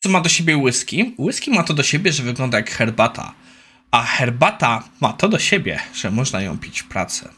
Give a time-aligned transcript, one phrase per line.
[0.00, 1.14] Co ma do siebie whisky?
[1.18, 3.34] Whisky ma to do siebie, że wygląda jak herbata.
[3.90, 7.28] A herbata ma to do siebie, że można ją pić w pracy.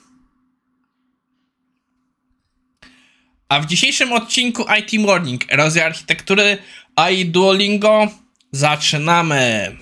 [3.49, 6.59] A w dzisiejszym odcinku IT Morning, erozja architektury,
[6.97, 8.09] AI Duolingo,
[8.53, 9.77] zaczynamy!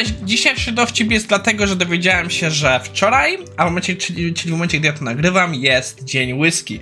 [0.00, 4.48] Cześć, dzisiejszy dowcip jest dlatego, że dowiedziałem się, że wczoraj, a w momencie, czyli, czyli
[4.48, 6.80] w momencie, gdy ja to nagrywam, jest dzień whisky.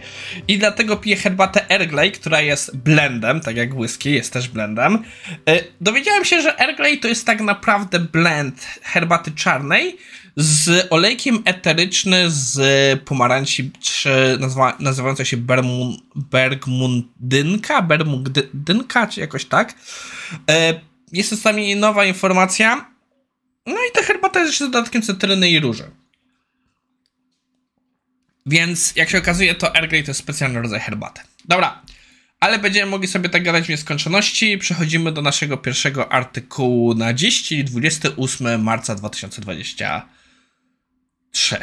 [0.48, 5.04] I dlatego piję herbatę Earl Grey, która jest blendem, tak jak whisky jest też blendem.
[5.46, 9.96] Yy, dowiedziałem się, że Earl Grey to jest tak naprawdę blend herbaty czarnej
[10.36, 12.58] z olejkiem eteryczny z
[13.04, 13.70] pomarańczy
[14.40, 19.74] nazywa, nazywającej się Bermun, Bergmundynka, Bermudynka, czy jakoś tak.
[20.48, 20.80] Yy,
[21.12, 22.97] jest to sami nowa informacja.
[23.68, 25.90] No i ta herbata jest z dodatkiem cytryny i róży.
[28.46, 31.20] Więc jak się okazuje, to Earl Grey to jest specjalny rodzaj herbaty.
[31.44, 31.82] Dobra,
[32.40, 34.58] ale będziemy mogli sobie tak gadać w nieskończoności.
[34.58, 41.56] Przechodzimy do naszego pierwszego artykułu na dziś, czyli 28 marca 2023.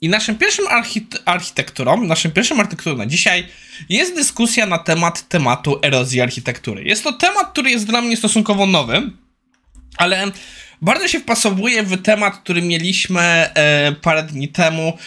[0.00, 3.48] I naszym pierwszym archite architekturą, naszym pierwszym artykułem na dzisiaj
[3.88, 6.84] jest dyskusja na temat tematu erozji architektury.
[6.84, 9.10] Jest to temat, który jest dla mnie stosunkowo nowy,
[9.96, 10.32] ale
[10.82, 14.98] bardzo się wpasowuje w temat, który mieliśmy e, parę dni temu,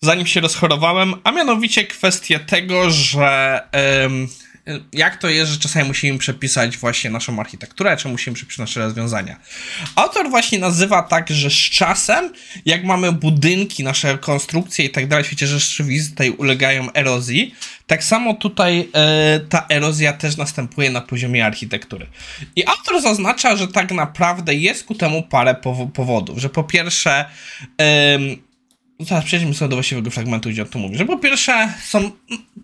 [0.00, 3.60] zanim się rozchorowałem, a mianowicie kwestię tego, że
[4.92, 9.40] jak to jest, że czasami musimy przepisać właśnie naszą architekturę, czy musimy przepisać nasze rozwiązania.
[9.96, 12.32] Autor właśnie nazywa tak, że z czasem,
[12.64, 17.54] jak mamy budynki, nasze konstrukcje i tak dalej w świecie rzeczywistej ulegają erozji,
[17.86, 22.06] tak samo tutaj e, ta erozja też następuje na poziomie architektury.
[22.56, 25.54] I autor zaznacza, że tak naprawdę jest ku temu parę
[25.94, 27.24] powodów, że po pierwsze
[29.04, 30.96] no teraz przejdźmy sobie do właściwego fragmentu, gdzie o tym mówi.
[30.96, 32.10] Że po pierwsze są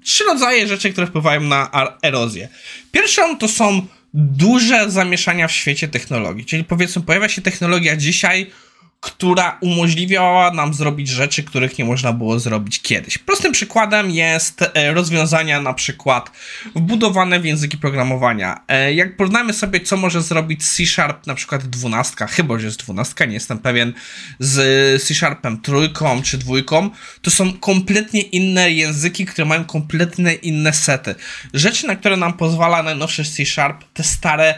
[0.04, 1.70] trzy rodzaje rzeczy, które wpływają na
[2.02, 2.48] erozję.
[2.92, 6.44] Pierwszą to są duże zamieszania w świecie technologii.
[6.44, 8.50] Czyli powiedzmy, pojawia się technologia dzisiaj,
[9.00, 13.18] która umożliwiała nam zrobić rzeczy, których nie można było zrobić kiedyś.
[13.18, 16.30] Prostym przykładem jest e, rozwiązania na przykład
[16.74, 18.60] wbudowane w języki programowania.
[18.68, 22.84] E, jak porównamy sobie, co może zrobić C Sharp, na przykład 12, chyba że jest
[22.84, 23.92] 12, nie jestem pewien,
[24.38, 26.90] z C Sharpem trójką czy dwójką,
[27.22, 31.14] to są kompletnie inne języki, które mają kompletnie inne sety.
[31.54, 34.54] Rzeczy, na które nam pozwala najnowszy C Sharp, te stare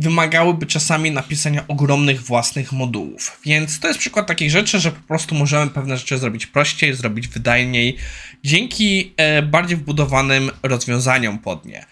[0.00, 3.40] wymagałyby czasami napisania ogromnych własnych modułów.
[3.44, 7.28] Więc to jest przykład takich rzeczy, że po prostu możemy pewne rzeczy zrobić prościej, zrobić
[7.28, 7.96] wydajniej,
[8.44, 11.84] dzięki e, bardziej wbudowanym rozwiązaniom pod nie.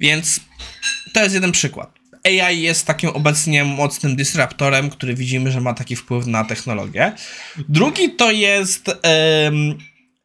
[0.00, 0.40] Więc
[1.12, 1.98] to jest jeden przykład.
[2.24, 7.12] AI jest takim obecnie mocnym disruptorem, który widzimy, że ma taki wpływ na technologię.
[7.68, 8.90] Drugi to jest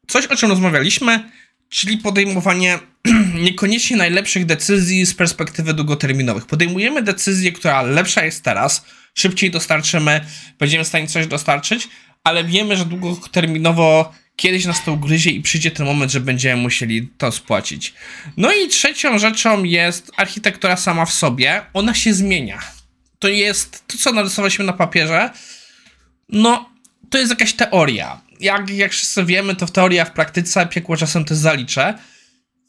[0.08, 1.30] coś, o czym rozmawialiśmy,
[1.70, 2.80] czyli podejmowanie
[3.46, 6.46] niekoniecznie najlepszych decyzji z perspektywy długoterminowych.
[6.46, 10.26] Podejmujemy decyzję, która lepsza jest teraz, szybciej dostarczymy,
[10.60, 11.90] będziemy w stanie coś dostarczyć,
[12.24, 17.08] ale wiemy, że długoterminowo kiedyś nas to ugryzie i przyjdzie ten moment, że będziemy musieli
[17.18, 17.94] to spłacić.
[18.38, 21.62] No i trzecią rzeczą jest architektura sama w sobie.
[21.74, 22.60] Ona się zmienia.
[23.20, 25.30] To jest to, co narysowaliśmy na papierze.
[26.30, 26.70] No,
[27.10, 28.22] to jest jakaś teoria.
[28.40, 31.94] Jak, jak wszyscy wiemy, to w teorii, a w praktyce piekło czasem też zaliczę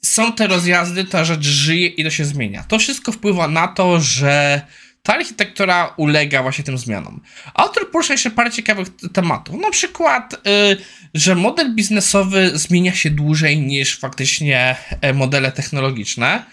[0.02, 2.64] są te rozjazdy, ta rzecz żyje i to się zmienia.
[2.68, 4.62] To wszystko wpływa na to, że
[5.02, 7.20] ta architektura ulega właśnie tym zmianom.
[7.54, 9.60] Autor porusza jeszcze parę ciekawych tematów.
[9.60, 10.76] Na przykład, y,
[11.14, 16.44] że model biznesowy zmienia się dłużej niż faktycznie e, modele technologiczne,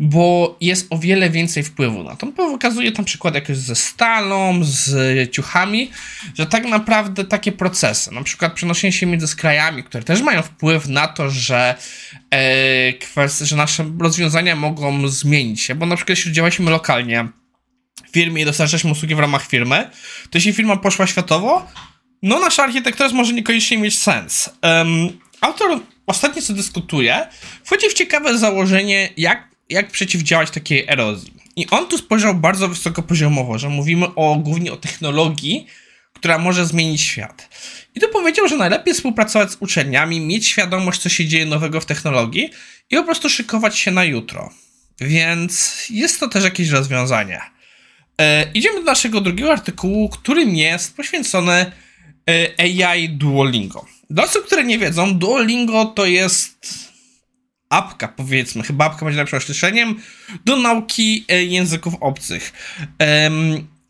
[0.00, 2.26] bo jest o wiele więcej wpływu na to.
[2.26, 5.90] Pokazuje tam przykład jakoś ze stalą, z ciuchami,
[6.34, 10.88] że tak naprawdę takie procesy, na przykład przenoszenie się między skrajami, które też mają wpływ
[10.88, 11.74] na to, że,
[12.30, 17.28] e, kwestie, że nasze rozwiązania mogą zmienić się, bo na przykład jeśli działaliśmy lokalnie,
[18.14, 19.90] firmie i dostarczaliśmy usługi w ramach firmy,
[20.22, 21.66] to jeśli firma poszła światowo,
[22.22, 24.50] no nasza architektura może niekoniecznie mieć sens.
[24.62, 27.26] Um, autor ostatnio co dyskutuje,
[27.64, 31.34] wchodzi w ciekawe założenie, jak, jak przeciwdziałać takiej erozji.
[31.56, 35.66] I on tu spojrzał bardzo wysokopoziomowo, że mówimy o, głównie o technologii,
[36.12, 37.48] która może zmienić świat.
[37.94, 41.86] I tu powiedział, że najlepiej współpracować z uczelniami, mieć świadomość, co się dzieje nowego w
[41.86, 42.50] technologii
[42.90, 44.50] i po prostu szykować się na jutro.
[45.00, 47.40] Więc jest to też jakieś rozwiązanie.
[48.20, 51.72] E, idziemy do naszego drugiego artykułu, którym jest poświęcony
[52.30, 53.86] e, AI Duolingo.
[54.10, 56.68] Dla osób, które nie wiedzą, Duolingo to jest
[57.68, 60.02] apka, powiedzmy, chyba apka będzie lepszym określeniem,
[60.44, 62.52] do nauki e, języków obcych.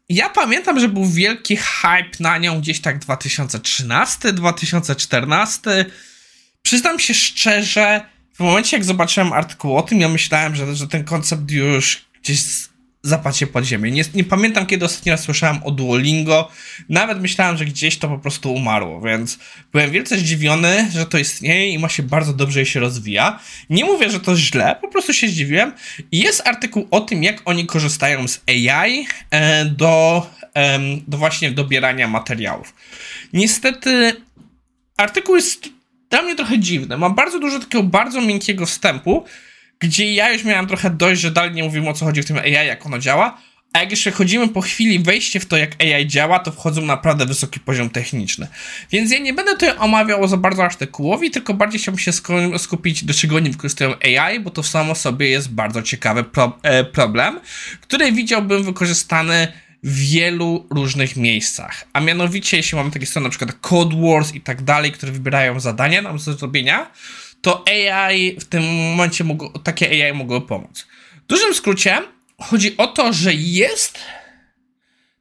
[0.09, 5.85] Ja pamiętam, że był wielki hype na nią gdzieś tak 2013, 2014.
[6.63, 8.01] Przyznam się szczerze,
[8.35, 12.41] w momencie, jak zobaczyłem artykuł o tym, ja myślałem, że, że ten koncept już gdzieś
[13.09, 13.91] zapadzie pod ziemię.
[13.91, 16.51] Nie, nie, pamiętam, kiedy ostatni raz słyszałem o Duolingo.
[16.89, 19.39] Nawet myślałem, że gdzieś to po prostu umarło, więc
[19.73, 23.41] byłem wielce zdziwiony, że to istnieje i ma się bardzo dobrze i się rozwija.
[23.71, 25.73] Nie mówię, że to źle, po prostu się zdziwiłem.
[26.13, 30.27] Jest artykuł o tym, jak oni korzystają z AI e, do,
[31.09, 32.75] do właśnie dobierania materiałów.
[33.33, 34.17] Niestety
[34.97, 35.69] artykuł jest
[36.11, 36.97] dla mnie trochę dziwny.
[36.97, 39.25] Ma bardzo dużo takiego bardzo miękkiego wstępu,
[39.79, 42.39] gdzie ja już miałem trochę dość, że dalej nie mówimy o co chodzi w tym
[42.39, 43.39] AI, jak ono działa,
[43.75, 47.27] a jak jeszcze chodzimy po chwili wejście w to, jak AI działa, to wchodzą naprawdę
[47.27, 48.49] wysoki poziom techniczny.
[48.91, 52.13] Więc ja nie będę tutaj omawiał za bardzo artykułowi, tylko bardziej chciałbym się
[52.59, 56.85] skupić, do czego oni wykorzystują AI, bo to samo sobie jest bardzo ciekawy pro e,
[56.85, 57.41] problem,
[57.81, 61.85] który widziałbym wykorzystany w wielu różnych miejscach.
[61.93, 65.61] A mianowicie, jeśli mamy takie strony, na przykład Code Wars i tak dalej, które wybierają
[65.61, 66.91] zadania nam do zrobienia,
[67.45, 70.87] to AI w tym momencie mogło, takie AI mogły pomóc.
[71.25, 72.03] W dużym skrócie
[72.41, 73.99] chodzi o to, że jest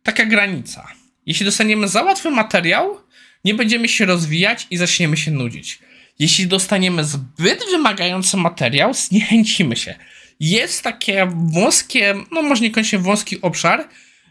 [0.04, 0.88] taka granica.
[1.26, 3.00] Jeśli dostaniemy za łatwy materiał,
[3.46, 5.80] nie będziemy się rozwijać i zaczniemy się nudzić.
[6.20, 9.96] Jeśli dostaniemy zbyt wymagający materiał, zniechęcimy się.
[10.40, 13.88] Jest takie wąskie, no może niekoniecznie wąski obszar,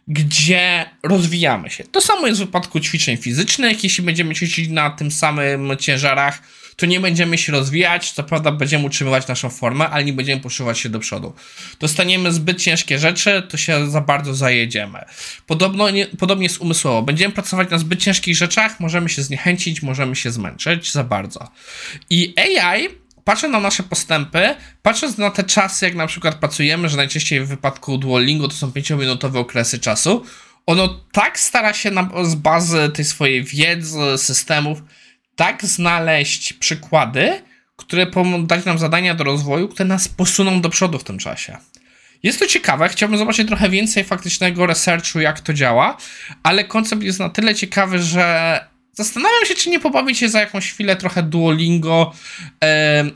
[0.08, 1.84] gdzie rozwijamy się.
[1.84, 3.84] To samo jest w wypadku ćwiczeń fizycznych.
[3.84, 6.42] Jeśli będziemy ćwiczyć na tym samym ciężarach,
[6.76, 10.78] to nie będziemy się rozwijać, co prawda będziemy utrzymywać naszą formę, ale nie będziemy poszywać
[10.78, 11.32] się do przodu.
[11.80, 15.04] Dostaniemy zbyt ciężkie rzeczy, to się za bardzo zajedziemy.
[15.46, 17.02] Podobno, nie, podobnie jest umysłowo.
[17.02, 21.48] Będziemy pracować na zbyt ciężkich rzeczach, możemy się zniechęcić, możemy się zmęczyć za bardzo.
[22.10, 22.88] I AI
[23.24, 27.48] patrząc na nasze postępy, patrząc na te czasy, jak na przykład pracujemy, że najczęściej w
[27.48, 30.24] wypadku Duolingo to są 5-minutowe okresy czasu,
[30.66, 34.82] ono tak stara się na, z bazy tej swojej wiedzy, systemów,
[35.36, 37.42] tak znaleźć przykłady,
[37.76, 38.06] które
[38.42, 41.56] dać nam zadania do rozwoju, które nas posuną do przodu w tym czasie.
[42.22, 45.96] Jest to ciekawe, chciałbym zobaczyć trochę więcej faktycznego researchu, jak to działa,
[46.42, 48.60] ale koncept jest na tyle ciekawy, że
[48.94, 52.12] Zastanawiam się, czy nie pobawić się za jakąś chwilę trochę Duolingo,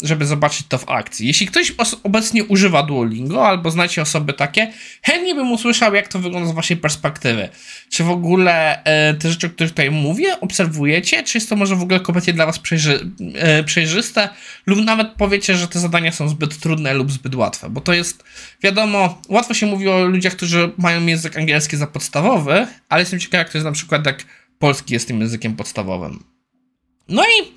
[0.02, 1.26] żeby zobaczyć to w akcji.
[1.26, 6.48] Jeśli ktoś obecnie używa Duolingo albo znacie osoby takie, chętnie bym usłyszał, jak to wygląda
[6.48, 7.48] z waszej perspektywy.
[7.90, 11.22] Czy w ogóle e, te rzeczy, o których tutaj mówię, obserwujecie?
[11.22, 14.28] Czy jest to może w ogóle kompletnie dla was przejrzy e, przejrzyste?
[14.66, 17.70] Lub nawet powiecie, że te zadania są zbyt trudne lub zbyt łatwe?
[17.70, 18.24] Bo to jest,
[18.62, 23.38] wiadomo, łatwo się mówi o ludziach, którzy mają język angielski za podstawowy, ale jestem ciekaw,
[23.38, 24.24] jak to jest na przykład jak
[24.58, 26.24] polski jest tym językiem podstawowym.
[27.08, 27.52] No i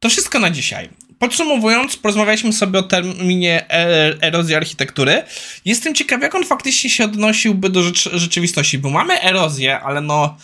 [0.00, 0.88] to wszystko na dzisiaj.
[1.18, 5.22] Podsumowując, porozmawialiśmy sobie o terminie e, erozji architektury.
[5.64, 7.82] Jestem ciekaw, jak on faktycznie się odnosiłby do
[8.12, 10.36] rzeczywistości, bo mamy erozję, ale no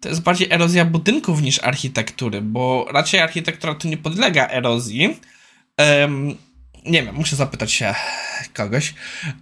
[0.00, 5.16] to jest bardziej erozja budynków niż architektury, bo raczej architektura tu nie podlega erozji.
[5.78, 6.36] Um,
[6.86, 7.94] nie wiem, muszę zapytać się
[8.52, 8.94] kogoś.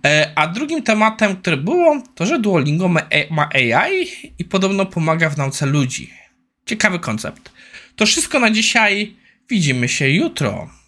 [0.07, 2.89] E, a drugim tematem, który było, to że Duolingo
[3.31, 4.07] ma AI
[4.39, 6.11] i podobno pomaga w nauce ludzi.
[6.67, 7.53] Ciekawy koncept.
[7.97, 9.17] To wszystko na dzisiaj.
[9.49, 10.80] Widzimy się jutro.